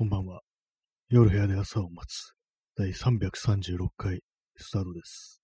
[0.00, 0.40] こんばんは。
[1.10, 2.32] 夜部屋で朝を待つ。
[2.74, 4.22] 第336回
[4.56, 5.42] スタートです。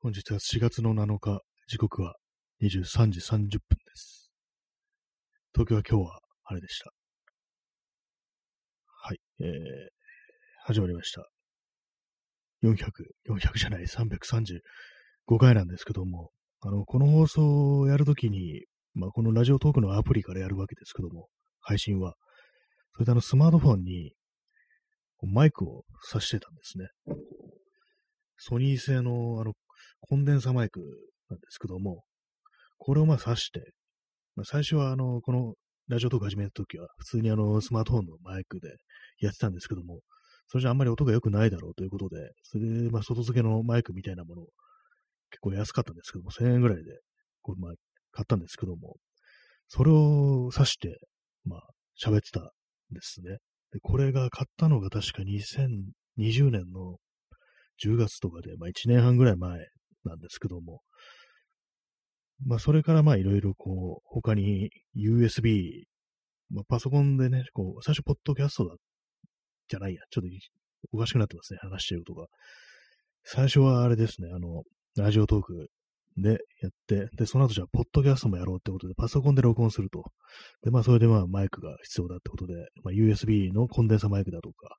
[0.00, 2.16] 本日は4月の7日、時刻は
[2.60, 3.60] 23時30分で
[3.94, 4.32] す。
[5.54, 6.90] 東京は今日は晴れでした。
[8.88, 9.20] はい。
[9.38, 9.46] えー、
[10.64, 11.24] 始まりました。
[12.64, 12.90] 400、
[13.30, 18.64] 400じゃない、335回なんですけども、あの、この放送をやるときに、
[18.94, 21.28] まあ、このラジオトークのアプリからやるわけですけども、
[21.60, 22.16] 配信は。
[22.96, 24.12] それであのスマートフォンに
[25.22, 26.86] マイクを挿してたんですね。
[28.38, 29.52] ソニー製のあの
[30.00, 30.80] コンデンサマイク
[31.28, 32.04] なんですけども、
[32.78, 33.72] これをまあ挿して、
[34.34, 35.54] まあ、最初はあの、この
[35.88, 38.68] ラジオトーク始めた時は普通にあのスマートフォンのマイクで
[39.20, 40.00] やってたんですけども、
[40.48, 44.46] それじゃあんまり音が良くないだろうということで、それでまあ外付けのマイクみたいなものを
[45.30, 47.00] 結構安かったんですけども、1000円ぐらいで
[47.42, 47.72] これまあ
[48.12, 48.96] 買ったんですけども、
[49.68, 50.98] それを挿して、
[51.44, 51.60] まあ
[52.02, 52.52] 喋ってた
[52.92, 53.38] ですね。
[53.72, 56.96] で、これが買ったのが確か2020年の
[57.84, 59.58] 10月とかで、まあ1年半ぐらい前
[60.04, 60.80] なんですけども、
[62.44, 65.84] まあそれからまあいろいろこう、他に USB、
[66.50, 68.76] まあパソコンでね、こう、最初ポッドキャストだ、
[69.68, 70.28] じゃないや、ちょっと
[70.92, 72.26] おかしくなってますね、話してるとか。
[73.24, 74.62] 最初はあれですね、あの、
[74.96, 75.68] ラジオトーク
[76.16, 80.04] でやって、で、その後じゃあ、ポッドキャストもやろうってことで、パソコンで録音すると。
[80.62, 84.76] で、まあ、それでまあ、マイクが必要だってことで、まあ、USB のコンデンサマイクだとか、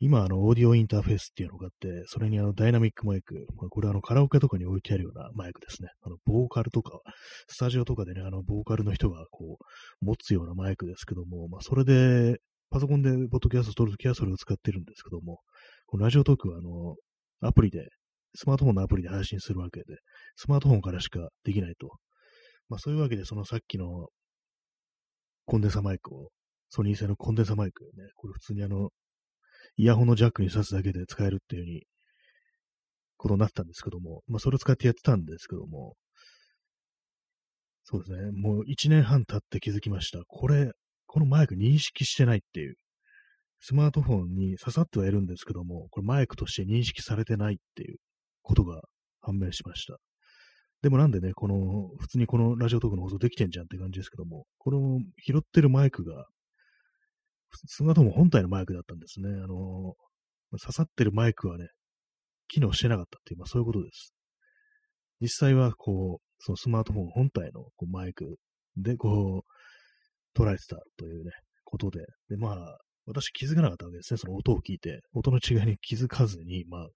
[0.00, 5.88] 今、あの、オーディオインターフェースっていうのがあって、それにあの、ダイナミックマイク、まあ、これあの、カラオケとかに置いてあるようなマイクですね。
[6.02, 7.00] あの、ボーカルとか、
[7.48, 12.38] スタジオとかでね、あの、ボーカルの人がこう、持つようなマイクですけども、まあ、それで、
[12.70, 15.40] パソコンでポッドキャスト撮るときはそれを使ってるんですけども、
[15.86, 16.96] このラジオトークはあの、
[17.40, 17.88] アプリで
[18.34, 19.96] スマートフォンのアプリで配信するわけで、
[20.36, 21.96] スマートフォンからしかできないと。
[22.68, 24.08] まあそういうわけで、そのさっきの
[25.46, 26.30] コンデンサマイクを、
[26.68, 28.90] ソニー製のコンデンサマイクをね、これ普通にあの、
[29.76, 31.82] イヤホンのジャックに挿すだけで使えるっていう風に、
[33.16, 35.94] ことになったんですけども、まあそれを使ってやってたんですけども、
[37.84, 40.20] そうですね、もう1年半経って気づきました。
[40.26, 40.72] これ、
[41.06, 42.76] このマイク認識してないっていう。
[43.60, 47.96] スマートフォンに刺さってはいるんですけども、これマイクとして認識されてないっていう。
[48.48, 48.80] ことが
[49.20, 49.98] 判明しました。
[50.80, 56.24] でもなんでね、この、普通にこのラジオトークの放送できてんじゃんって感じですけども、この拾ってるマイクが、
[57.50, 59.28] スマートフォン本体のマイクだったんですね。
[59.28, 59.94] あの、
[60.58, 61.68] 刺さってるマイクはね、
[62.46, 64.14] 機能してなかったっていう、まあそういうことです。
[65.20, 68.36] 実際は、こう、そのスマートフォン本体のこうマイク
[68.76, 71.32] で、こう、捉えてたというね、
[71.64, 74.18] ことで、で、まあ、私気づかなかったわけですね。
[74.18, 76.88] その音を聞いて、音の違いに気づかずに、まあ、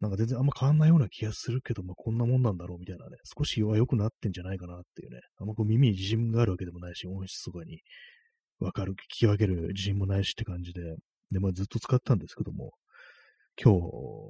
[0.00, 7.80] なんか全然あんま変わんないような気がするけど、まあ、こんなもんなんだろうみたいなね、少しは良くなってんじゃないかなっていうね、あんまこう耳に自信があるわけでもないし、音質とかに
[8.60, 10.82] わかる、聞き分ける自信もないしって感じで、
[11.30, 12.72] で、まあずっと使ったんですけども、
[13.62, 13.80] 今日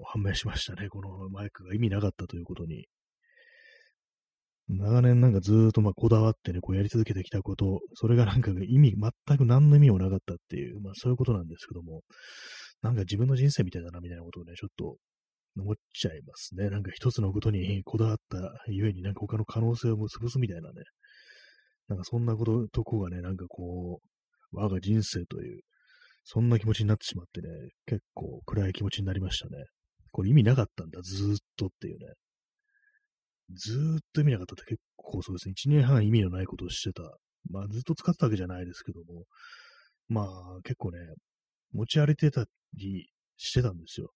[0.04, 2.87] 判明しましたね、このマイクが意味なかったということに。
[4.69, 12.03] 長年なんかずーっとまあこだわってね、こうやり続けてきたこと、それがなんか意味、全く何の意味もなかったっていう、まあそういうことなんですけども、
[12.83, 14.97] なんか自分の人生みたいだなみたいなことをね、ちょっと
[15.56, 16.71] 思っちゃいますね。
[16.71, 20.83] なんか一つのことにこだわったゆえになんか他の可能性を潰すみたいなね。
[21.89, 25.61] なんかそんなこと、とこがね、なんかこう、我が人生という、
[26.25, 27.49] そんな気持ちになってしまってね、
[27.87, 29.65] 結構暗い気持ちになりましたね。
[30.11, 32.06] これ意味なかったんだ、ずーっとっていうね。
[33.55, 37.03] ずーっと意味なかったって結構そうですね、1年半意味のないことをしてた。
[37.50, 39.25] まあずっと使ってたわけじゃないですけども、
[40.09, 40.99] まあ結構ね、
[41.72, 44.11] 持ち歩いてたりしてたんですよ。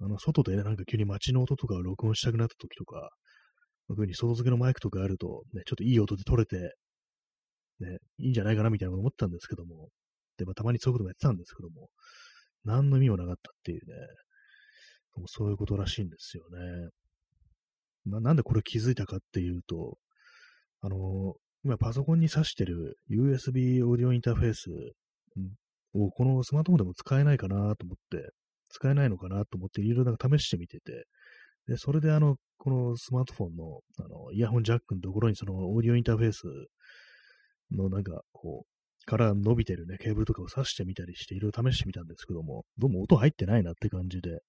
[0.00, 3.10] あの、外でね、なんか急に街の音とかを録音したくなった時とか、
[3.88, 6.74] 特に外付けのマイクとかあると、ね、ちょっといい音で撮れて、
[7.80, 9.88] ね、いいんじゃないかなみたいなこと思ったんですけども、
[10.38, 11.88] で、まあ、たまにそういうこともやってたんですけども、
[12.64, 13.94] 何の意味もなかったっていうね、
[15.16, 16.90] もうそういうことらしいんですよね。
[18.04, 19.96] ま、なんでこれ気づいたかっていうと、
[20.80, 21.34] あの、
[21.64, 24.70] 今パソコンに挿してる USB オーディオインターフェース
[25.94, 28.30] をこのスマートフォンでも使えないかなと思って、
[28.76, 31.06] 使えないのかなと思っていろいろなんか試してみてて、
[31.66, 36.42] で、それであの、このスマートフォンの、あの、イヤホンジャックのところにそのオーディオインターフェース
[37.72, 38.76] のなんかこう、
[39.06, 44.40] から伸びてるね、ケーブルとかを挿してみたりしていろいろ試してみたんですけども、どうも音入ってないなって感じで、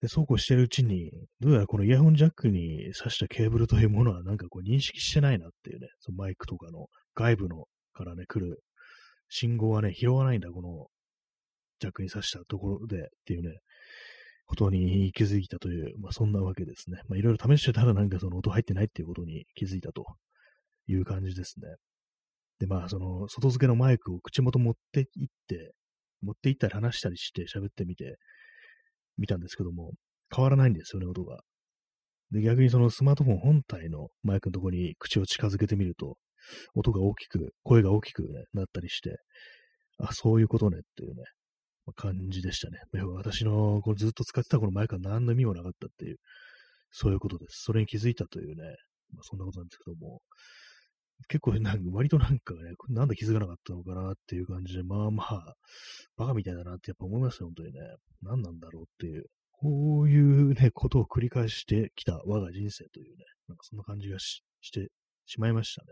[0.00, 1.10] で、そうこうしてるうちに、
[1.40, 8.62] どうやらこのイヤホンジャックに挿したケーブルというものはなんかこう認識してないなっていうね、そのマイクとかの外部のからね、来る
[9.28, 10.86] 信号はね、拾わないんだ、この
[11.82, 13.58] ジャックに挿したところでっていうね、
[14.46, 17.00] ことに気づいたという、まあそんなわけですね。
[17.08, 20.04] まあいろいろ試してたらなんかその音入ってないっていうことに気づいたと
[20.86, 21.66] いう感じですね。
[22.60, 25.72] で、まあその外付けのマイクを口元持って行って、
[26.22, 28.18] 持って行ったり話したりして喋ってみて、
[29.18, 29.92] 見たんですけども、
[30.34, 31.40] 変わらないんですよね、音が。
[32.30, 36.16] で、逆にそのスマートフォン本体のマイクのところに口を近づけてみると、
[36.74, 39.16] 音が大きく、声が大きく、ね、なったりして、
[39.98, 41.24] あ、そういうことねっていうね、
[41.94, 42.78] 感じでしたね。
[43.14, 46.16] 私のこずっと使ってたこのマイクは何の意味もなかったっていう、
[46.90, 47.62] そういうことです。
[47.64, 48.62] それに気づいたというね、
[49.12, 50.20] まあ、そんなことなんですけども、
[51.28, 55.54] 結構なんか、割となんかね、なんで気づかなかったのかなっていう感じで、まあまあ、
[56.16, 57.80] バカみたいだなってやっぱ思いますよ、本当にね。
[58.22, 59.26] 何なんだろうっていう。
[59.50, 64.42] こういうね、ことを繰り返してきた我が人生というね、なんかそんな感じがし
[64.72, 64.88] て
[65.26, 65.88] しまいましたね。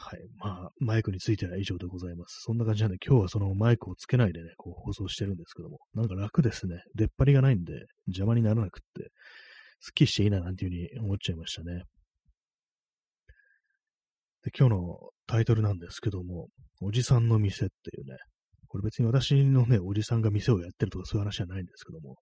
[0.00, 0.20] はい。
[0.36, 2.40] まあ、マイクについては以上でございます。
[2.44, 6.76] そんな感じなんで、今日はそのマイクをつけないでね、こう放送してるんですけども、なんか楽ですね。
[6.94, 7.72] 出っ張りがないんで、
[8.06, 9.10] 邪魔にならなくって、
[9.80, 11.82] すっきりしていいななんていうふうに思っちゃいましたね。
[14.44, 16.46] で、今日のタイトルなんですけども、
[16.80, 18.18] おじさんの店っていうね、
[18.68, 22.18] これ別に私のね、おじさんが店をやってるとかそういう話じゃないんですけども、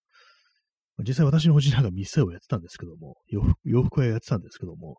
[1.06, 3.16] 実際私のおじさんが店をやってたんですけども、
[3.64, 4.96] 洋服屋やってたんですけども、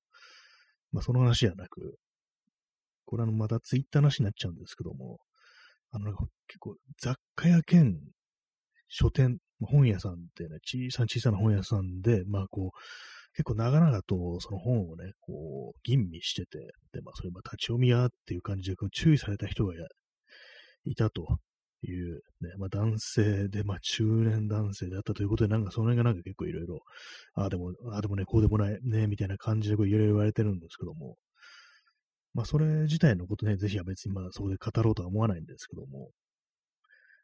[0.91, 1.95] まあその話じゃなく、
[3.07, 5.19] これはまたツイッターなしになっちゃうんですけども、
[5.91, 7.97] あの、結構雑貨屋兼
[8.89, 12.77] 書店、本屋さんってね、小さな小さな本屋さんで、まあこう、
[13.33, 16.59] 結構長々とその本をね、こう、吟味してて、
[16.91, 19.73] で、まあそれまあ立ち読み屋っていう感じで注意された人が
[20.83, 21.25] いたと
[21.81, 26.79] いう、ね、まあ男性で、まあ中年男性であったということで、なんかその辺がなんか結構いろいろ、
[27.35, 31.15] ああでも、ああでもね、こうでもないね、みたいな感じでこういろいろ言われてるんですけども、
[32.37, 36.11] まあ、それ自体のことね、ぜひは別にまあ、そこで語ろうとは思わないんですけども、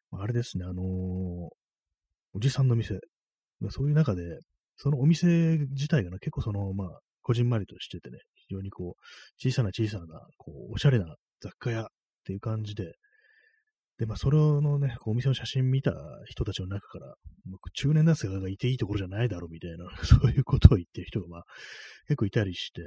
[0.10, 0.86] まあ、あれですね、あのー、
[2.34, 2.96] おじさんの店、
[3.60, 4.24] まあ、そういう中で、
[4.76, 8.18] そのお店自体がね、結構その、まあ、こじんまりとしててね、
[8.48, 9.02] 非常にこう、
[9.38, 10.06] 小さな小さな、
[10.40, 11.86] こう、おしゃれな雑貨屋っ
[12.26, 12.94] ていう感じで、
[14.00, 15.94] で、まあ、それのね、こうお店の写真見た
[16.26, 17.14] 人たちの中から、
[17.76, 21.44] 中年男性がいていいところじゃないだろうみたいな、 そういうことを言ってる人が、まあ、
[22.08, 22.82] 結構いたりして、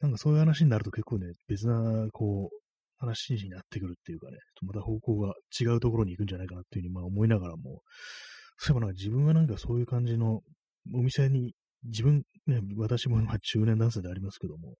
[0.00, 2.56] なんかそういう話になると結構ね、別な、こう、
[2.98, 7.82] 話になってくるっていうかね、また方向が違うところに行くんじゃないかなっていうふうにまあ思いながらも、
[8.58, 10.40] そういえばなんか自分はなんかそういう感じの
[10.94, 11.54] お店に、
[11.84, 14.74] 自分、ね、私もま中年男性でありますけども、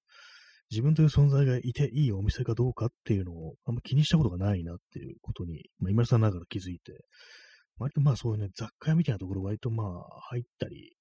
[0.71, 7.05] 自分という存在がいていいお店かどうかっていうのをあんま気にしたことがないなっていうことに、まあ、今さんながら気づいて、
[7.79, 9.89] 割とまあそういうね、雑貨屋みたいなところ割とまあ
[10.31, 10.95] 入ったり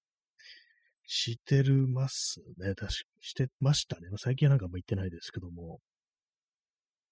[1.06, 2.76] してるますね。
[2.76, 2.88] 確か
[3.22, 4.08] してましたね。
[4.18, 5.80] 最近はなんかも行ってないですけども。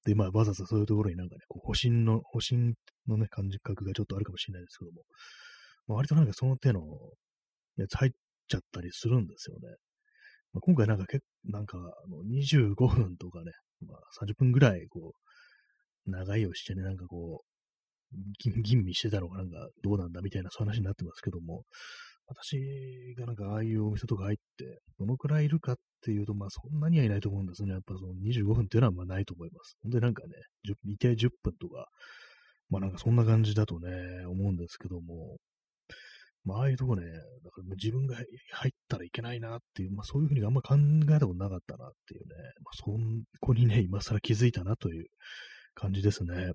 [0.05, 2.73] で、まあ、わざわざそういうところになんかね、こう、保身の、保身
[3.07, 5.03] のね、感覚がちょっとあるかもしれないですけども。
[5.87, 6.81] まあ、割となんかその手の
[7.77, 8.11] やつ入っ
[8.47, 9.69] ちゃったりするんですよね。
[10.53, 13.51] まあ、今回なんか結構、なんか、あの25分とかね、
[13.87, 15.13] まあ、30分ぐらい、こ
[16.05, 17.53] う、長いをしてね、なんかこう、
[18.61, 21.63] 吟味してたのがなんかどうなんだみたいなそういう話になってますけども、
[22.27, 27.71] 私がなんかああいうお店とか入って、どのくらいいるかっていうと、まあそんなにはいないと思うんですね。
[27.71, 29.77] やっぱその25分っていうのはまあないと思います。
[29.83, 30.29] 本当になんかね、
[30.85, 31.87] 一定10分とか、
[32.69, 35.37] まあなんかそんな感じだとね、思うんですけども、
[36.45, 38.25] まあああいうとこね、だから自分が入
[38.69, 42.85] ったらいけないなっていう、まあそういうふうにあんま考えたことなかったなっていうね、まあそ
[43.41, 45.05] こにね、今更気づいたなという
[45.75, 46.53] 感じですね。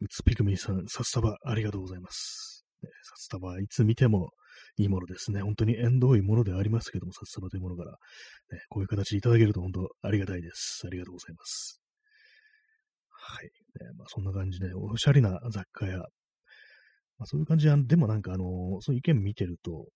[0.00, 2.55] うつぴくみさん、さっさばありがとうございます。
[3.02, 4.30] 札束はいつ見ても
[4.78, 5.42] いいものですね。
[5.42, 7.96] 本当に縁遠いものではありますけども、札束というものから、ね、
[8.68, 10.82] こういう形でいただけると本当ありがたいです。
[10.86, 11.80] ありがとうございます。
[13.10, 13.44] はい。
[13.44, 13.50] ね、
[13.96, 16.04] まあ、そんな感じで、おしゃれな雑貨や、ま
[17.24, 19.86] あ、そういう感じで、でもなんかあの、そういう意見見てると、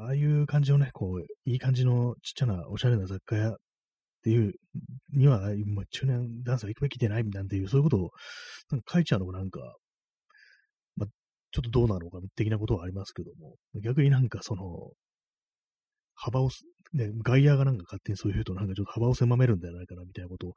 [0.00, 3.56] ああいう感じのね、こう、いい感じのちっちゃなおしゃれな雑貨屋っ
[4.22, 4.52] ていう
[5.12, 8.10] には、ま、中年男性は行くべきでないなんていう、そういうことを
[8.70, 9.60] なんか書いちゃうのがなんか、
[11.52, 14.90] ちょっとどうなのか的なことはありますけども、逆になんかその、
[16.14, 16.50] 幅を、
[16.92, 20.50] ね、外野がなんか勝手にそういうとなんかちょっと幅を狭めるんじゃないかなみたいなことを、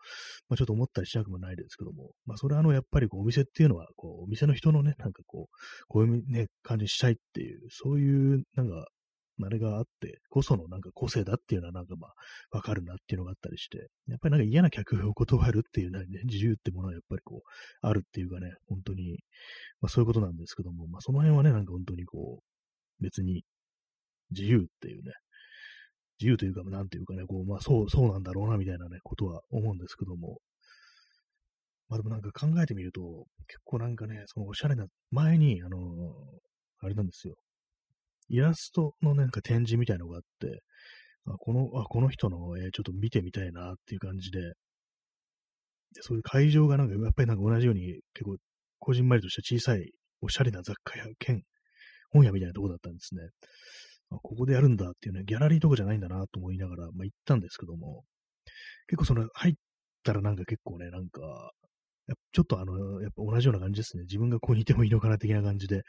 [0.50, 5.56] まあ、ちょっと思ったりしなくもないですけども、まあそれはあのやっぱりこうお店っていうのは、こうお店の人のね、なんかこう、
[5.88, 8.88] こういうね、感じにしたいっていう、そういうなんか
[9.42, 12.14] あれがあってこそのなんか個性だっていうのはなんかまあ
[12.52, 17.50] わかるなっていうのがあったりして、やっぱりなんか嫌な客を断るっていうね、自由ってものはやっぱりこう、
[17.82, 19.20] あるっていうかね、本当に、
[19.82, 23.44] まあそういうことなんですけども、まあその辺はね、なんか本当にこう、別に
[24.32, 25.14] 自由っていうね、
[26.20, 30.40] 自由というか、なんていうかね、こう、まあそう、そうなんだろうなみたいなね、ことは思うんですけども、
[31.90, 33.02] まあでもなんか考えてみると、
[33.48, 35.78] 結構なんかね、そのおしゃれな、前に、あの、
[36.80, 37.36] あれなんですよ。
[38.30, 40.62] イラストのなんか展示みたいのがあって、
[41.26, 48.36] あこの、あ、この人の、えー、ちょっと見てみたいなっていう感じで、でそういう会場がなんか、やっぱりなんか同じように結構、
[48.80, 51.44] こじんまりとした小さい、おしゃれな雑貨屋兼
[52.14, 53.22] 本屋みたいなとこだったんですね。
[54.12, 58.04] あここでやるんだっていうね、ギャラリーとかじゃないんだなと思いながら、まあ、行ったんですけども、
[58.88, 59.54] 結構その入っ
[60.04, 61.52] たらなんか結構ね、なんか、
[62.34, 64.04] ちょっとあの、やっぱ同じような感じですね。
[64.04, 65.84] 自分がここにいてもいいのかな的な感じで、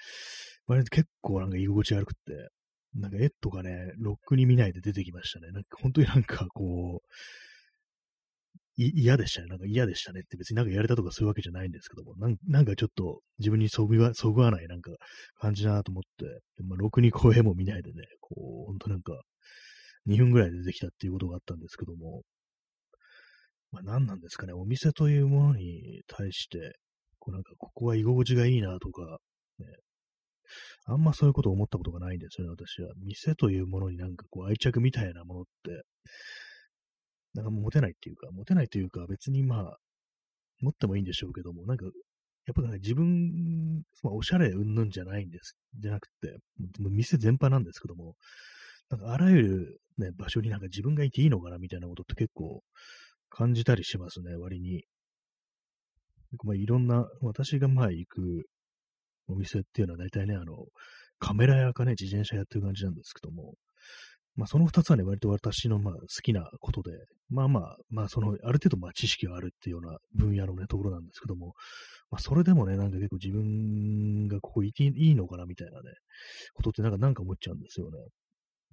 [0.66, 2.48] 割と結構なんか居心地悪くって、
[2.94, 5.50] なんか絵とかね、ロックに見ないで出てきましたね。
[5.50, 7.08] なんか本当になんかこう、
[8.76, 9.46] 嫌でしたね。
[9.48, 14.90] なんか嫌でしたねって別になんかやれたとかそういうわけじゃないんですけども、なんなんかちょっと自分にそぐわそぐわないなんか
[15.40, 16.24] 感じだなと思って、
[16.64, 19.12] まあ、ろくに声も見ないでね、こう、ほんとなんか
[20.06, 22.22] 2分ぐらいで出てきたっていうことがあったんですけども、
[23.74, 26.78] まあ何なんですかね、お店というものに対して、
[27.18, 29.18] こうなんかここは居心地がいいなとか、
[29.58, 29.66] ね、
[30.86, 32.92] あんまそういうことを思ったことがないんですよね、私は。
[33.04, 35.82] 店というものになんかこう愛着みたいなものって、
[37.34, 39.76] なんか持てないっていうか、持てないというか、別にまあ、
[40.60, 41.84] 持ってもいいんでしょうけども、なんか、
[42.46, 46.36] やっぱね、自分、まあ、おしゃれうんぬんじゃないんです、じゃなくて、
[46.78, 48.14] 店全般なんですけども、
[48.90, 52.62] なんかあらゆるね、場所になんか自分がいていいのかなみたいなことって結構
[53.34, 54.84] 感じたりしますね、割に。
[56.44, 58.46] まあ、いろんな、私がまあ行く
[59.28, 60.66] お店っていうのは大体ね、あの、
[61.18, 63.54] カメラ屋かね、自転車やってる感じなんですけども、
[64.36, 66.90] まあ、その二つはね、割と私のまあ好きなことで、
[67.28, 71.54] まあまあ、まあ、その、ある程度まあ知識があるっていうような分野のね、ところなんですけども、
[72.10, 75.90] まあ、それでもね、なんか結構自分がここいていいのかなみたいなね、
[76.54, 77.98] ことってなんかなんか思っちゃうんですよね。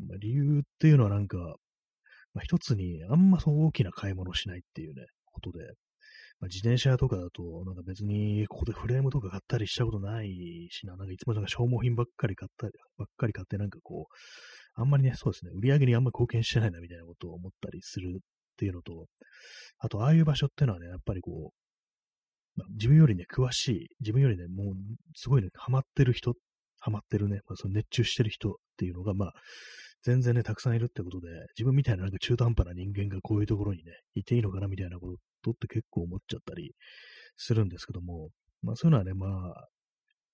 [0.08, 1.38] まあ、理由っていうのはなんか、
[2.34, 5.60] まあ、一つにあんまそう大きな買い物しないっていうね、ことで、
[6.40, 18.20] まあ、自転車とかだと、なんか別にここでフレームとか買ったりしたことないしな、なんかいつもなんか消耗品ばっかり買ったり、ばっかり買ってなんかこう、あんまりね、そうですね、売り上げにあんまり貢献してないなみたいなことを思ったりするっ
[18.58, 19.06] ていうのと、
[19.80, 24.76] あと、ああいう場所っていうのはね、やっぱりこう、まあ、自分よりね、詳しい、自分よりね、もう、
[25.16, 26.34] すごいね、ハマってる人、
[26.80, 29.34] ハマってるね、まあ、その熱中してる人っていうのが、まあ、
[30.03, 31.27] 全然ね、たくさんいるってことで、
[31.58, 36.74] 自分みたいななんか中途半端な人間がこういうところにね、いていいのかなみたいなことって結構思っちゃったり
[37.38, 38.29] するんですけども、
[38.63, 39.67] まあそういうのはね、まあ、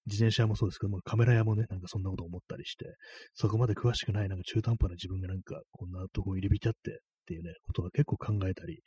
[0.06, 2.86] 自転車もそうですけども、カメラ屋もね、なんかそんなこと思ったりして、
[3.34, 6.96] そこまで詳しくない、なんか中途半端な自分がなんか、こんなとこ入り浸ってっ
[7.28, 8.80] ていうね、ことが結構考えたり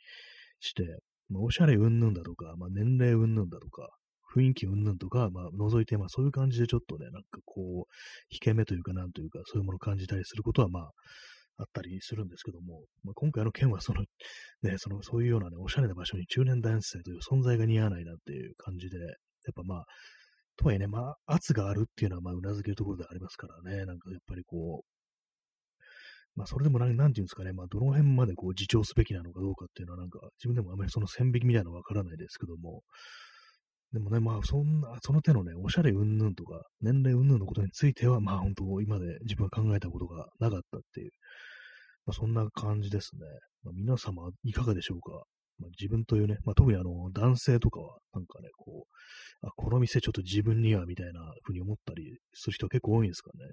[0.59, 0.83] して、
[1.29, 3.89] まあ、おしゃれうんぬんだとか、まあ、年齢うんぬんだとか、
[4.35, 7.93] 雰囲気うんぬんとか、まあ、除いて、まあ、そういう感じでちょっとね、なんかこう、
[8.29, 10.91] 引け目というか、なんというか、そういうものを感じたりすることは、まあ、
[11.57, 14.03] あったりするんですけども、まあ、今回の件はその、
[14.63, 19.09] ね、その、そういうようなね、おしゃれな場所に中年男性という存在が似合わないなっていう感じで、やっ
[19.55, 19.85] ぱまあ、
[20.57, 24.91] とはいえね、まあ、圧があるっていうのは、まあ、うなずけるところでありますからね、なんかやっぱりこう、
[26.35, 32.83] まあ、それでもなん、なんていうんですかね、まあ、どの辺までこう、自重すべきなのかどうかっていうのは、なんか、自分でもあまりその線引きみたいなのはわからないですけども、
[33.93, 41.11] でもね、まあ、そんな、その手のね、おしゃれうんぬんとか、年齢うんぬんのことについては、まあ、本当今で自分が考えたことがなかったっていう、
[42.05, 43.21] まあ、そんな感じですね。
[43.63, 45.11] まあ、皆様、いかがでしょうか？
[45.59, 48.85] まあ、自分というね、まあ、特にあの、男性とかは、なんかね、こ
[49.43, 53.45] う、あ、この店ちょっと自分には、みたいな風に思ったりする人は結構多いんですかね。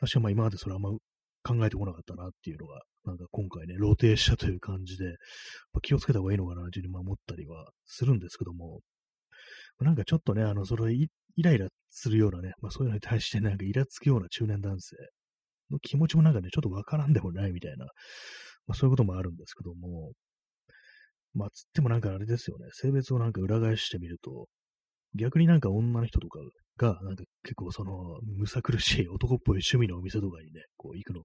[0.00, 5.04] 確かまあ今までそれあんま考えてこなかったなっていうのが、なんか今回ね、露呈したという感じで、
[5.72, 8.80] まあ、気をつけた方がいいのかなというふうに思ったりはするんですけども、
[9.80, 11.08] なんかちょっとね、あの、それイ
[11.42, 14.96] ライラするようなね、まあそういうのに対してなんかイラつくような中年男性
[15.70, 17.86] の気持ちもなんかね、ちょっとわからんでもないみたいな、
[18.66, 20.12] まあそういうこともあるんですけども、
[21.36, 22.66] まあ、つってもなんかあれですよね。
[22.72, 24.46] 性別をなんか裏返してみると、
[25.14, 26.40] 逆になんか女の人とか
[26.78, 31.22] が、なんか結構その、むさ苦しい男っぽい趣味のお店とかにね、こう行くの、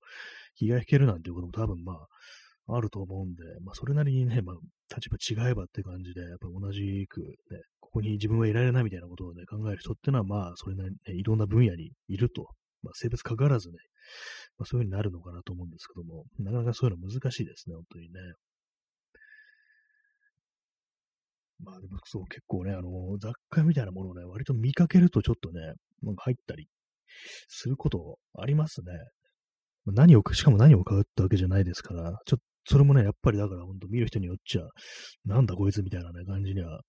[0.55, 4.55] 気が引けるなんていうことも多分まあ、あると思うんで、まあそれなりにね、まあ
[4.95, 12.47] 立場違えばって感じで、やっぱ同じくね、ここに自分はいられないみたいなことをね、考える人ってのはまあ、それなりに、ね、いろんな分野にいると。
[12.83, 13.75] まあ性別関わらずね、
[14.57, 18.19] まあそういう風になるのかなと思うんですけども、なかなかそういうの難しいですね、本当にね。
[21.63, 26.67] まあでもそう結構ね、あの、雑貨みたいなものをね、割と見かけるとちょっとね、なんか入ったり
[27.47, 28.93] することありますね。
[29.85, 34.61] 何を、しかも何を買うってわけじゃないですから、ちょっと、それもね、やっぱりだから本当見る人によっちゃ、
[35.25, 36.81] なんだこいつみたいなね、感じには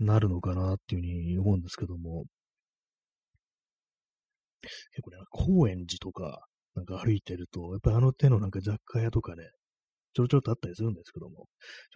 [0.00, 2.24] なるのかなっていうふうに思うんですけども、
[4.62, 9.44] 結構ね、高円寺とか、なんか歩いてると、やっぱりあの手のなんか雑貨屋とかね、
[10.14, 11.46] ちょろちょろとあったりするんですけども、ちょっ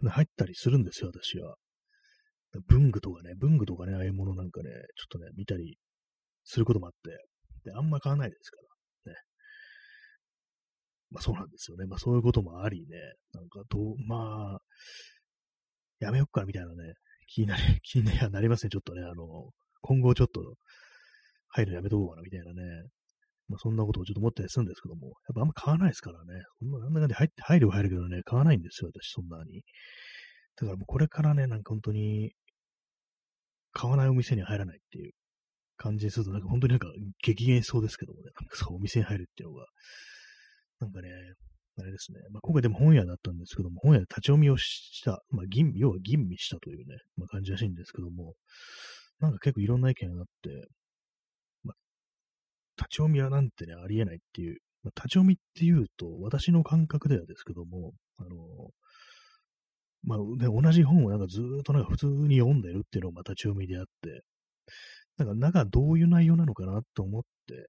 [0.05, 1.57] と、入ったりするんですよ、私は。
[2.69, 4.81] 文具とかね、文具とかね、ああいうものなんかね、ちょっ
[5.11, 5.77] とね、見たり
[6.45, 8.59] することもあって、で、あんま買わないですか
[9.07, 9.19] ら、ね。
[11.11, 11.87] まあそうなんですよね。
[11.87, 12.97] まあそういうこともありね、
[13.33, 14.59] なんかどう、まあ、
[16.01, 16.95] やめよっかみたいなね、
[17.29, 19.51] 気になり、気になりますね、ちょっとね、あの、
[19.81, 20.57] 今後ちょっと
[21.49, 22.63] 入るのやめとこうかなみたいなね、
[23.49, 29.63] まあそんなことをちょっと思ったりするんですけども、やっぱあんま買わないですからね、そんな、なんだかんだ入って、入るは入るけどね、買わないんですよ、私、そんなに。
[30.57, 32.33] だからもうこれからね、なんか本当に、
[33.73, 35.13] 買わないお店に入らないっていう
[35.77, 36.89] 感じにすると、なんか本当になんか
[37.23, 39.67] 激減しそうですけどもね、なんかそうお店に入るっていうのが、
[40.81, 41.11] なんかね、
[41.79, 42.21] あれですね。
[42.31, 48.35] まあ、今回でも本屋だったんですけども、本屋で立ち読みをした、まあ、吟要は吟味したというね、まあ、感じらしいんですけども、
[49.21, 50.69] なんか結構いろんな意見があって、
[51.65, 51.75] まあ、
[52.79, 58.71] 立ち読みはなんてね、ありえないっていう、まあ、立ち読みっていうと、私の感覚ではですけども、あの、
[60.05, 64.23] まあ、ね、同じ本をなんかずっとなんか普通に読んでるっていうのが立ち読みであって、
[65.17, 67.69] なんか中どういう内容なのかなと思って、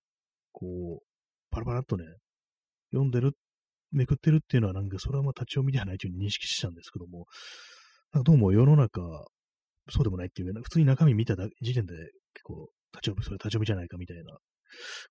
[0.52, 1.06] こう、
[1.52, 2.06] パラパラっとね、
[2.92, 3.34] 読んでる、
[3.92, 7.26] めくってるっていうのはなんかそれはまあ立ち読みではないというふうに認識したんですけども、
[8.14, 9.02] なんかどうも世の中、
[9.90, 11.94] そうでもないっていう、普通に中身見た時点で
[12.34, 14.38] 結構立ち読み、それ立ち読みじゃないかみたいな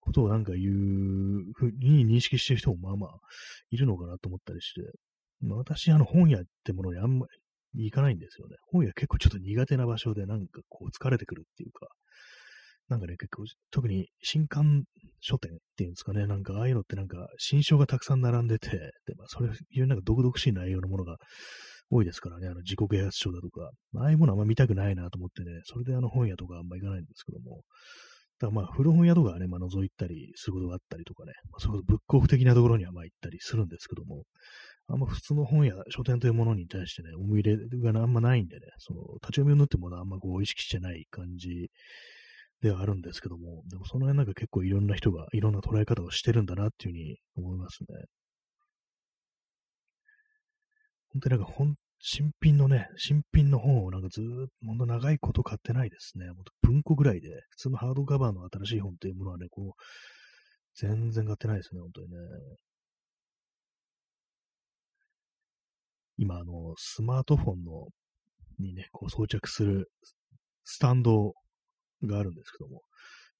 [0.01, 3.11] ことをなんか言うふうに認識してる人もまあまあ
[3.71, 4.81] いるのかなと思ったりして、
[5.41, 7.27] まあ、私、あの本屋ってものにあんま
[7.75, 8.57] り行かないんですよね。
[8.71, 11.89] 本屋結構ちょっと苦手な場所でなんかこう疲れてくるっていうか、
[12.89, 14.85] なんかね、結構、特に新刊
[15.21, 21.17] 書店っていうんですかね、なんかああいうのってなんか新書がたくさん並んでて、で、まあ、それいうなんか独々しい内容のものが
[21.91, 27.63] 多いですからね、あの自己啓発書だとか、まああいうものあんま見たくないなと思ってね、それであの本屋とかあんま行かないんですけども、
[28.39, 34.25] だからまあ古本屋とかはね、まあ覗いたりすることがあったりとかね、まあ、それこそブックオフ的なところにはまあ行ったりするんですけども、
[34.89, 41.71] あんま普通の本や書店というものに対してね、思い入れがあんまないんでね、その立ち読みを縫ってものあんまこう意識してない感じ
[42.63, 47.87] ではあるんですけども、でもその辺なんか結構いろんな人がいろんな捉え方をしてるんだなっていうふうに思いますね。
[51.13, 56.27] 本当になんか本、新品のね、新品の本をなんかずーっと、ほんと長いこと買ってないですね。
[56.63, 59.83] 文庫ぐらいで、普通のハードカバーの新しい本っていうものはね、こう、
[60.75, 62.17] 全然買ってないですね、本当にね。
[66.17, 67.89] 今、あの、スマートフォンの、
[68.59, 69.91] にね、こう装着する
[70.65, 71.35] スタンドを
[72.07, 72.83] があるんですけども、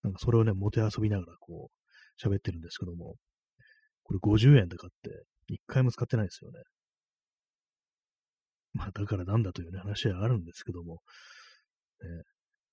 [0.03, 3.17] なんかそれをね、もてあそびながらこう、喋ってるんですけども、
[4.05, 6.61] これ50円で買って、一回も使ってないですよね。
[8.75, 11.01] まあ、だからなんだというね、話はあるんですけども、
[12.03, 12.23] ね、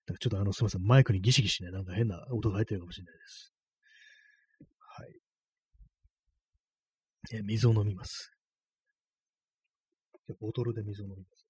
[0.07, 3.53] だちょっとあの、すみません、マイクにギシギシね、なんか変な音が入ってるかもしれないです。
[4.79, 5.21] はい。
[7.33, 8.31] え水を飲みます。
[10.39, 11.40] ボトルで水を飲みます。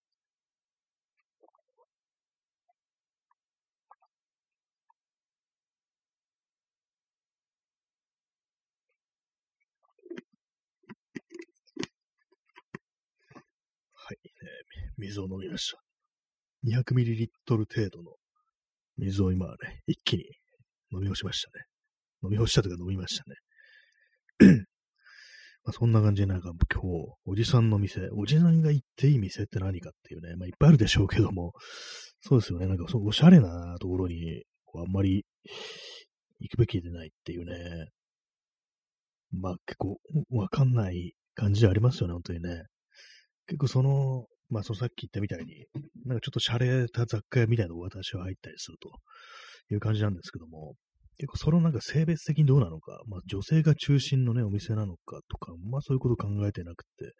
[15.01, 15.79] 水を飲みました。
[16.65, 18.11] 200ml 程度の
[18.97, 20.23] 水を今はね、一気に
[20.93, 21.65] 飲み干しましたね。
[22.23, 23.23] 飲み干したというか飲みました
[24.47, 24.57] ね。
[25.63, 31.53] まあ、そんな感じでなんか今日、おじさんの店、おじさんが行っていい店って何かっていうね、まあいっぱいあるでしょうけども、
[32.21, 35.25] そうですよね、なんかそうおしゃれなところに、こうあんまり
[36.39, 37.89] 行くべきでないっていうね、
[39.31, 39.97] まあ結構
[40.31, 42.63] わかんない感じでありますよね、本当にね。
[43.47, 45.65] 結構その、まあそのさっき言ったみたいに、
[46.05, 48.89] なんかちょっと洒落た雑貨屋みたいなのが私は入ったりすると
[49.73, 50.75] いう感じなんですけども、
[51.17, 57.13] 結構そのなんか性別的にどうなのか、まあ女性が中心のね、お店なのかとか、まあそういうこと考えてなくて、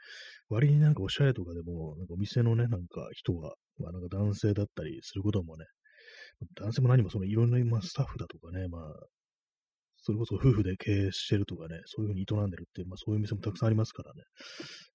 [0.49, 5.65] 割になんかおしゃれとかでも、なんかお店のね、なんか人が、まあなんか男性だったりすることもね、
[6.55, 8.81] 男性も何もそのいろんな、まあ、スタッフだとかね、まあ
[10.01, 14.23] それこそ夫婦で経営してるとかね、そういうふうに営んでるっていう、まあそういう店もたくさんありますからね。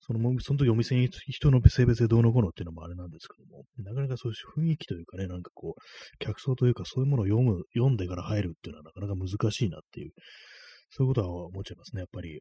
[0.00, 10.10] その、その時お店に人の性別でどうのこうのっていうのもあれなんですけども、なかなかそういう雰囲気というかね、なんかこう、客層というかそういうものを読む、読んでから入るっていうのはなかなか難しいなっていう、
[10.90, 12.40] そういうことは思っちゃいますね、やっぱり。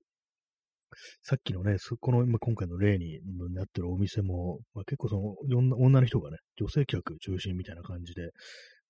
[1.22, 3.20] さっきのね、この今今回の例に
[3.54, 5.36] なってるお店も、まあ、結構その
[5.76, 8.30] 女の人がね、女性客中心みたいな感じで、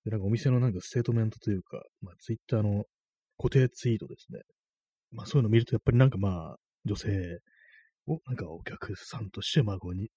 [0.04, 2.84] でなんかお店のなんかステートメントというか、まあ、ツイッターの
[3.38, 4.40] 固定ツイートですね。
[5.12, 7.40] まあそういうのを見ると、やっぱりなんかまあ、女性
[8.06, 10.08] をなんかお客さんとして、まあこうに、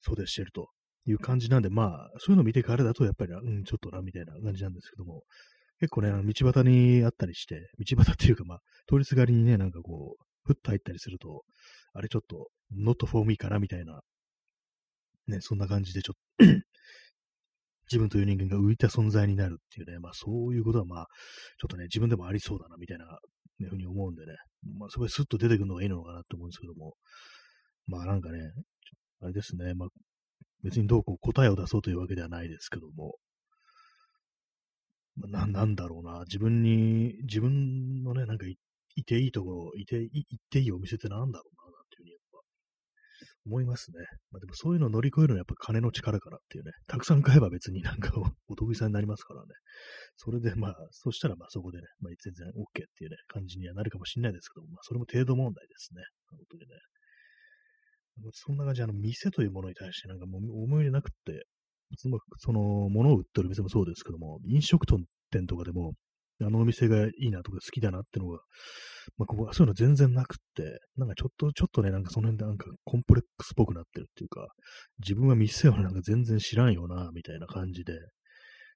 [0.00, 0.68] そうでしてると
[1.06, 5.22] いう感じなんで、まあ、そういうのを見てからだと、やっぱり、うん、ちょっとな、みたいな感じなんですけども、
[5.80, 8.58] 結構ね、道端にあったりして、道端っていうかまあ、
[8.88, 11.44] 通りすがりにね、なんかこう、ふっと入ったりすると、
[11.94, 14.00] あれちょっと、not for me かな、みたいな、
[15.26, 16.54] ね、そんな感じでちょっと
[17.90, 21.06] 自分という人間が浮いた存在になるっていうね、まあそういうことはまあ、
[21.60, 23.04] ちょっとね、自分でもありそうだな、みたいな、
[23.60, 24.32] ね、ふうに思うんでね、
[24.78, 26.94] まあそこでスッと出てくるのがいいのかなって思うんですけども、
[27.86, 28.38] まあなんかね、
[29.20, 29.88] あれですね、まあ、
[30.62, 33.16] 別にどうこう答えを出そうというわけではないですけども、
[35.16, 38.56] まあ、ななんだろうな、自分に、自分のね、なんかい
[38.96, 42.38] いていいところ、いていい、いていいお店ってなんだろうな、なんていうふうにやっぱ
[43.46, 43.98] 思いますね。
[44.30, 48.12] まあでもそういうのを乗り越えるのはやっぱ金の力からっていうね、たくさん買えば別になんか
[48.48, 49.48] お得意さんになりますからね。
[50.16, 56.02] それでまあ、そしたらまあそこでね、まあ全然 OK っていうね、感じにはなるかもしれないですけども、まあそれも程度問題ですね。
[56.30, 56.76] 本当にね。
[58.32, 61.46] そんな感じで、あの、店というものに対してなんかもう思い入れなくって、
[61.96, 64.86] その、その、物を売ってる店もそうですけども、飲食
[65.30, 65.94] 店とかでも、
[66.42, 68.38] あのお店がいいなとか好きだなってのが、
[69.16, 74.48] まあ、ここはそういうの全然なくって、なんかちょっと、ちょっとね、なんかその辺でなんかコンプレックスっぽくなってるっていうか、
[74.98, 77.94] 自分は店をなんか全然知らんよな、みたいな感じで、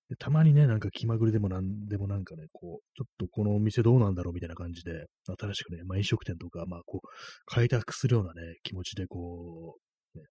[0.08, 5.06] でたまにね、なんか気まぐれでもなんでもなんかね、こう、ちょっとこのお店どうなんだろうみたいな感じで、
[5.38, 7.06] 新しくね、まあ飲食店とか、まあこう、
[7.46, 9.76] 開拓するようなね、気持ちでこ
[10.14, 10.24] う、ね、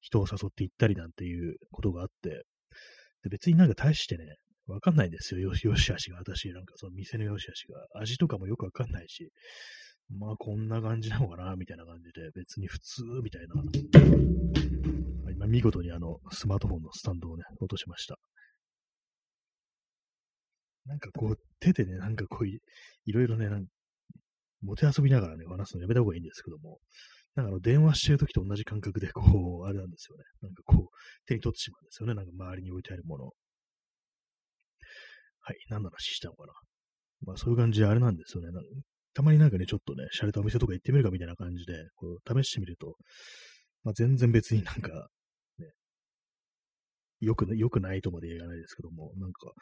[0.00, 2.44] 人を誘って行ったりなんていうことがあって、
[3.22, 4.24] で別になんか大してね、
[4.66, 6.18] わかんないんですよ、よし、よしあしが。
[6.18, 8.00] 私、なんかその店のよしあしが。
[8.00, 9.30] 味とかもよくわかんないし、
[10.08, 13.62] まあこんな感じなのかな、みたいな感じで、別に普通、みたいな。
[15.32, 18.18] 今見事にあの、スマートフォンのスタンドをね、落としました。
[20.86, 22.60] なんかこう、手でね、なんかこうい、
[23.06, 23.66] いろいろね、なん
[24.62, 26.78] もて遊びながらね、話すのやめた方がいいんですけども、
[27.34, 29.22] なんかあの、電話してるときと同じ感覚で、こ
[29.64, 30.24] う、あれなんですよね。
[30.42, 32.14] なんかこう、手に取ってしまうんですよね。
[32.14, 33.30] なんか周りに置いてあるもの。
[35.42, 36.52] はい、何の話したのかな。
[37.24, 38.48] まあそういう感じであれなんですよね。
[39.14, 42.96] たまになんかね、ちょっとね、洒落たお店とか行ってみるかみたいな感じで、こう、試してみると、
[43.84, 45.08] まあ全然別になんか、
[45.58, 45.66] ね、
[47.20, 49.52] よく、よくないとまで言わないですけども、なんか、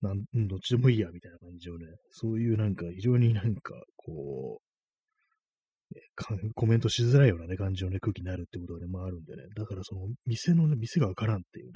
[0.00, 6.02] なん、どっちでもいいや、みたいな感じをね、そういうなんか、非常になんか、こう、ね、
[6.54, 11.72] コメントしづらいようなね、感じのね、空気になるってことがね、まああるんでね、だからその、店のね、店がわからんっていうね、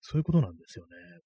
[0.00, 1.20] そういうことなんですよね。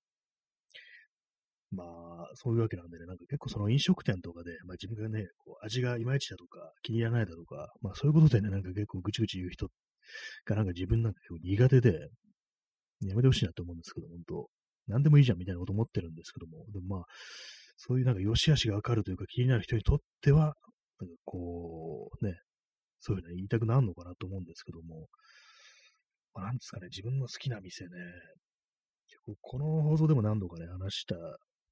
[1.71, 9.69] まあ、そういうわけなんでね、なんか結構その飲食店とかで、まあ自分がね、こう味がいまいちだとか、気に入らないだとか、まあそういうことでね、なんか結構ぐちぐち言う人
[10.47, 12.09] がなんか自分なんか結構苦手で、
[13.01, 14.49] やめてほしいなと思うんですけど、本当。
[14.87, 17.05] 何でもいいじゃんみたいなこと思ってるんですけども、でもまあ、
[17.77, 20.55] そういうなんか良し悪しがわかるというか気になる人にとっては、
[21.01, 22.35] なんかこう、ね、
[23.01, 25.09] そういうの言いたくなるのかなと思うんですけども、
[26.35, 27.91] まあ、なんですかね、自分の好きな店ね、
[29.09, 31.17] 結構この放送でも何度かね、話した、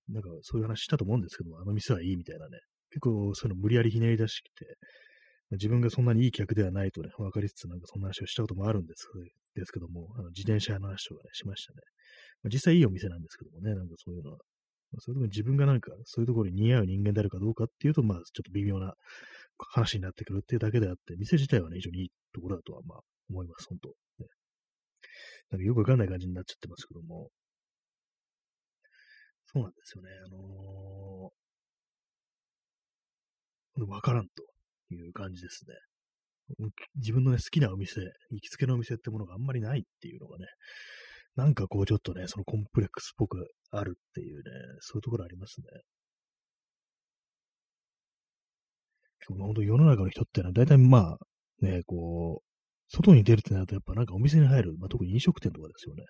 [0.08, 2.58] なんかそういう話したと思うんですけども、あの店はいいみたいなね、
[2.90, 4.76] 結構そういうの無理やりひねり出してきて、
[5.52, 9.06] 自分がそんなにいい客ではないとね、分かりつつなんかそんな話をしたこともあるんです
[9.54, 11.80] ですけども、あの自転車の話とかね、しましたね。
[12.42, 14.38] まあ、実際いいお店なんですけどもね、なんかそういうのは。
[14.92, 18.92] まあ、そういうとこ自分がなんか、そういうところに似合う人間であるかどうかっていうと、まあ、ちょっと微妙な
[19.58, 23.88] 話になってくるっていうだけであって、店自体はね、非常にいいところだとは、まあ、思います、本当
[24.22, 24.28] ね。
[25.50, 27.30] なんかよくわかんない感じになっちゃってますけども。
[29.52, 30.08] そうなんですよね。
[30.26, 34.44] あのー、わからんと
[34.94, 35.74] いう感じですね。
[36.96, 40.46] 自分のね、好きなお店、行きつけのお店ってものがあんまりないっていうのがね、
[41.36, 44.42] なんかこうちょっとね、そのコンプレックスっぽくあるっていうね、
[44.80, 45.66] そういうところありますね。
[49.28, 51.18] 本当世の中の人ってのは大体まあ、
[51.64, 52.51] ね、こう、
[52.94, 56.04] 外に出るってなるとやっぱなんかお店に入る、まあ、特に飲食店とかですよね。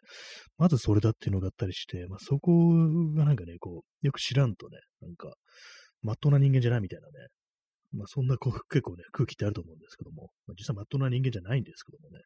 [0.59, 2.71] まずそれだっていうのがあったりして、まあ、そこ
[3.15, 5.33] がなんかね、こう、よく知らんとね、なんか、
[6.03, 7.13] まっとうな人間じゃないみたいなね。
[7.93, 12.21] まあそんなこう 結構ね、空気ってあると思うんですけども、まあ、実はまっとうな人間じゃないんですけどもね。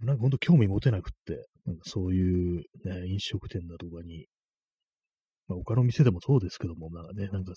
[0.00, 4.26] なんか本当興味持てなくって、なんかそういう、ね、飲食店だとかに、
[5.48, 7.54] まあ、他の店でもそうですけども、なんかね、なんか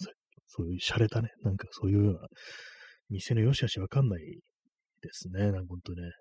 [0.48, 2.28] そういう洒落たね、なんかそういうような
[3.10, 4.40] 店の良し悪しわかんない
[5.02, 6.12] ですね、なんか本当ね。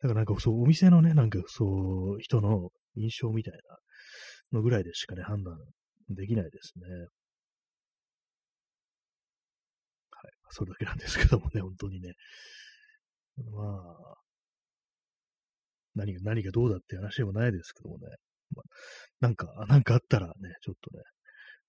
[0.00, 5.56] だからなんかそう、お店のね、なんかそう、人の印象みたいなのぐらいでしかね、判断
[6.10, 6.84] できないですね。
[10.10, 10.32] はい。
[10.50, 12.14] それだけなんですけどもね、本当にね。
[13.36, 14.14] まあ、
[15.94, 18.06] 何が、何がどうだって話でもないですけどもね。
[18.54, 18.64] まあ、
[19.20, 21.02] なんか、なんかあったらね、ちょっとね、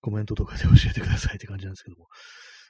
[0.00, 2.06] コメントとかで教えてくださいって感じなんですけども。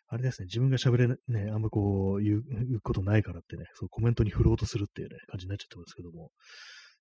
[0.08, 6.30] あれですね、自分が喋れね、あんまこう言う、言うことないからってね、そうコメントに振ろうとするっていうね、感じになっちゃってますけども。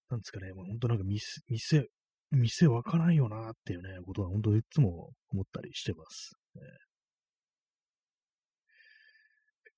[0.09, 1.87] なんですかね、もう本当なんか店、店、
[2.31, 6.33] 店わからんよなっていうね、ことは本当いつも思ったりしてます。
[6.55, 6.61] ね、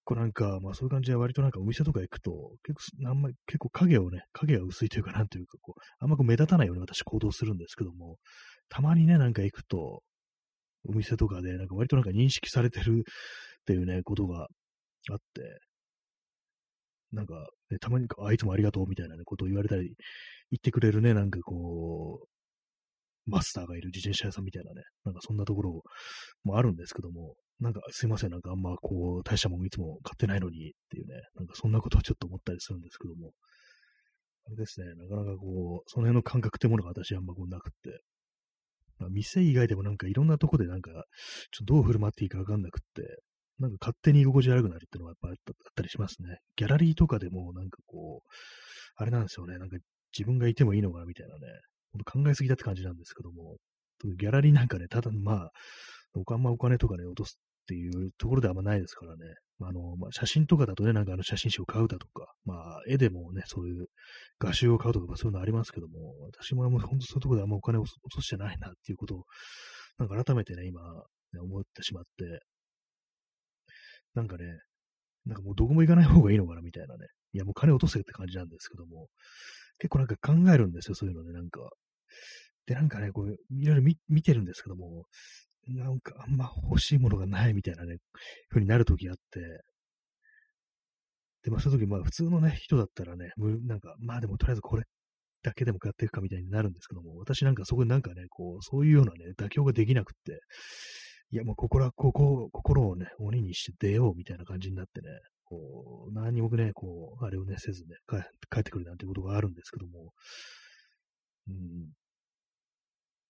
[0.05, 8.17] 構なんか、まあそういう感じで割となんかお店とか行くと、結構、あんま結構影をね、影が薄いというか、なんていうか、こう、あんまこう目立たないように私行動するんですけども、
[8.69, 10.01] たまにね、なんか行くと、
[10.87, 13.03] お店とかで、なんか割となんか認識されてる
[13.61, 14.47] っていうね、ことが
[15.11, 15.59] あって、
[17.11, 19.95] なんか、ね、たまに、あ、いつもありがとうみたいな、ね、ことを言われたり、
[20.51, 22.27] 言ってくれるね、なんかこう、
[23.25, 25.81] マスターがいる自転車屋さんみたいなね、なんかそんなところ
[26.43, 33.31] もあるんですけども、なんかすいません、なんかあんまこう、大したもんいつも買ってないのにっていうね、なんかそんなことをちょっと思ったりするんですけども、
[34.47, 38.01] あれですね、なかなかこう、その辺の感覚ってものが私あんまこうなくって、
[38.97, 40.99] まあ、店以外でもなんかいろんなとこでなんか、ちょ
[41.63, 43.21] っとどう振る舞っていいかわかんなくって、
[43.59, 46.39] なんか勝手に居心地悪くなるっていうのはやっぱあったりしますね。
[46.55, 48.29] ギャラリーとかでもなんかこう、
[48.97, 49.77] あれなんですよね、なんか
[50.17, 51.39] 自分がいてもいいのかなみたいなね、
[51.91, 53.57] ほんと考えすぎたって感じなんですけども、
[54.17, 55.51] ギャラリーなんかね、ただまあ、
[56.27, 59.23] あんまお金とかね、落とすっていうところではあんまないですからね。
[59.61, 63.87] あの、まあ、写真とかだとね、なんかあの写真集を買うだとか、まあ、絵でもね、そういう
[64.39, 69.23] 画集を買うとか、そういうのありますけども、私ももう本当そういうところであんまお金を落としてないなっていうことを、
[69.97, 70.81] なんか改めてね、今、
[71.33, 72.41] ね、思ってしまって、
[74.13, 74.45] なんかね、
[75.25, 77.07] なんかもうどこも行かない方がいいのかなみたいなね。
[77.33, 79.07] いや、もう金落とせって感じなんですけども、
[79.79, 81.61] 結構なんか考えるんですよ、そういうのね、なんか。
[82.65, 85.05] で、なんかね、こう、いろいろ見てるんですけども、
[85.67, 87.97] なんかあんま欲しいものがないみたいなね、
[88.49, 89.61] 風になるときあって、
[91.43, 94.83] で、まあそういう時、まあ普通のね、人だったらね、なんか、まあでもとりあえずこれ
[95.43, 100.39] だけでも買っていくかみたいになるんですけども、私なんかそこでなんかね、こう、そういうようなね、妥協ができなくって、
[101.31, 105.09] いやもう心は、ここ、心をね、鬼にして出ようみたいな感じになってね、
[105.43, 107.95] こう、何もね、こう、あれをね、せずね、
[108.49, 110.13] 帰ってくるなんてことがあるんですけども、
[111.47, 111.91] うん、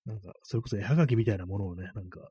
[0.06, 2.30] なんか、それこそ絵はがきみたいなものをね、なんか、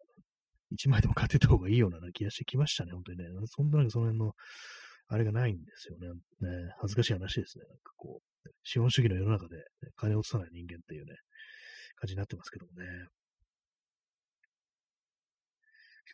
[0.70, 3.24] 一枚でも買ってた方がいいような気がしてきましたね、本当にね。
[3.46, 4.32] そんなにその辺の、
[5.08, 6.08] あれがないんですよね。
[6.08, 7.64] ね恥ずかしい話ですね。
[7.68, 9.62] なんかこう、資本主義の世の中で、ね、
[9.96, 11.14] 金を落とさない人間っていうね、
[11.96, 12.86] 感じになってますけどもね。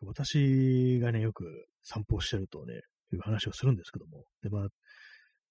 [0.03, 1.45] 私がね、よく
[1.83, 2.81] 散歩してるとね、
[3.13, 4.69] いう話をするんですけども、で、まあ、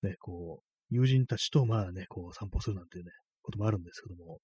[0.01, 4.39] ね、こう、友人たちと、まあね、こう散歩するなんていうね、こともあるんですけども、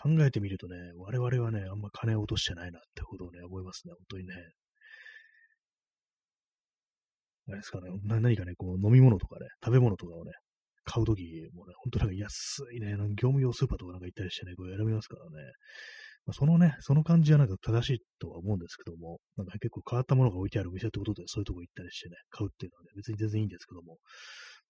[0.00, 4.34] 考えてみるとね、我々はね、あんま金を落としてないなってことをね、思いますね、本当にね。
[7.48, 10.32] あれですかね、何かね、こう飲み物とかね、食べ物とかをね、
[10.84, 11.22] 買うとき
[11.54, 15.30] もね、本当なんか安いね、業務用スーパーとかなんか行ったりしてね、これ選びますからね。
[16.26, 23.98] まあ、そのね、その感じはなんか正しいとは思うんですけども、なんか結構変わったものが置いてあるお店ってことで、そういうとこ行ったりしてね、買うっていうのはね、別に全然いいんですけども、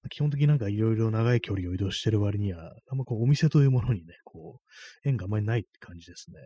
[0.09, 4.61] 基本的になんかいろいろ長い距離を移動してる割には、あんまこうお店というものにね、こ
[5.05, 6.37] う、縁があまりないって感じですね。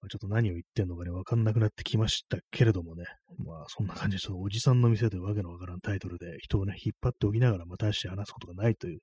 [0.00, 3.04] まあ、ちょっと何を言ってんのかね、わかんなくなってきましたけれどもね。
[3.44, 9.00] まあ、そんな感じで、ちょっとおじさんの店というわけのわからんタイトルで人をね、引っ張っておきながら、またして話すことがないという、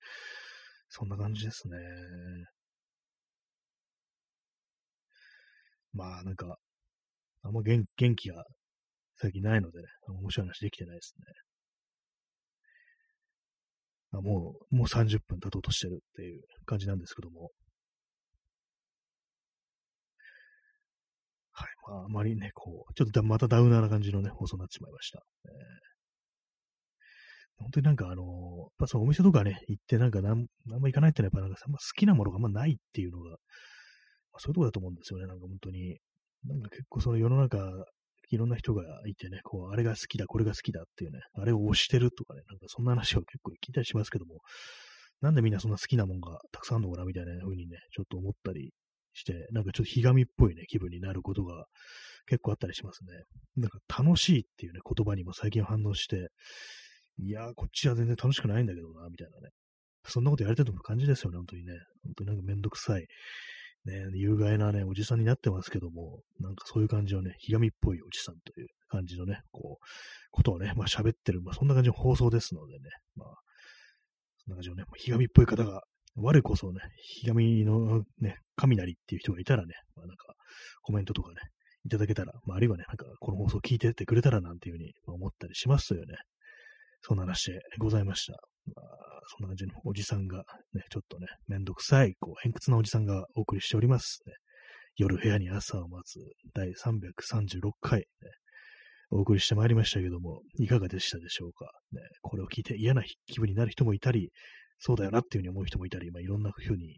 [0.90, 1.78] そんな感じですね。
[5.94, 6.58] まあ、なんか、
[7.44, 7.86] あんま元
[8.16, 8.46] 気が
[9.18, 11.26] 最近ないのでね、面白い話できてないですね。
[14.18, 17.52] あもう、もう30分経とうとしてるっていう感じなんですけども。
[21.52, 21.68] はい。
[21.88, 25.24] まあ、あまりね、こう、ちょっとまたダウナーな感じのね、放送になってしまいました。
[25.46, 25.52] えー、
[27.58, 35.28] 本当になんかあのー、やっぱそのお店とかね、行ってなんかなん、あんま行かないってのはやっぱなんか好きなものがあんまないっていうのが、まあ、そういうとこだと思うんですよね。
[35.28, 35.98] なんか本当に。
[36.48, 37.58] なんか結構その世の中
[38.30, 44.40] いろんな人がいてね、こう、あれが好きだ、これが好きだっていうね、あれを推してるとかね、なんかそんな話を結構聞いたりしますけども、
[45.22, 48.72] なんでみんなそんな好きなもんがたくさんあるのかなみたいな風にね、ちょっと思ったり
[49.14, 51.66] して、なんかちょっとひがみっぽいね、気分になることが
[52.28, 53.24] 結構あったりしますね。
[53.56, 56.30] なんか楽しいっていうね、言葉にも最近反応して、
[57.18, 59.50] いやー、こっちは全然楽しくないんだけどな、みたいなね。
[60.08, 61.74] そんなことやれてる感じですよね、本当にね。
[62.04, 63.08] 本当になんかめんどくさい
[63.86, 69.86] ね、有害なね、おじさんになってますけども、なんかそういう感じのね、ひがみっぽいおじさんという感じのね、こう、
[70.32, 73.28] ことをね、まあ喋ってる、まあそんな感じの放送ですのでね、まあ、
[74.44, 75.84] そんな感じのね、ひがみっぽい方が、
[76.16, 80.34] 我こそね、ひがみのね、雷っていう人がいたらね、まあなんか、
[80.82, 81.36] コメントとかね、
[81.86, 86.16] いただけたら、まああるいはね、なんかこの放送聞いててくれたらなんていうふうに思ったりしますよね。
[87.02, 88.40] そんな話でございました。
[88.74, 94.34] まあ、そんな感じのおじさんが、ね、ちょっとね、めんどくさい、こう、偏屈なおじさんがお送りしておりますね。
[94.98, 96.20] 夜部屋に朝を待つ
[96.54, 98.06] 第336回、ね、
[99.12, 101.66] お送りしてまいりましたけども、いかがでしたでしょうか。
[101.92, 104.32] ね、これを聞いて嫌な気分になる人もいたり、
[104.80, 106.98] そうだよなっていうふうに思う人もいたり、まあ、いろんな風にね、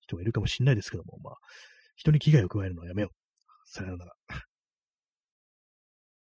[0.00, 1.34] 人がいるかもしれないですけども、まあ、
[1.96, 3.16] 人に危害を加えるのはやめよう。
[3.64, 4.12] さよなら。